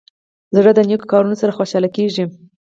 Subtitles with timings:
[0.55, 2.23] زړه د نیکو کارونو سره خوشحاله کېږي.